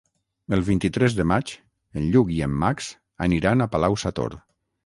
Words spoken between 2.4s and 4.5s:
en Max aniran a Palau-sator.